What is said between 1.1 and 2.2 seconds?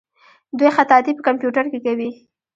په کمپیوټر کې کوي.